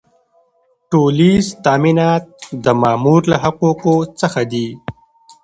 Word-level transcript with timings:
ټولیز 0.91 1.45
تامینات 1.65 2.23
د 2.63 2.65
مامور 2.81 3.21
له 3.31 3.37
حقوقو 3.43 3.95
څخه 4.21 4.41
دي. 4.51 4.67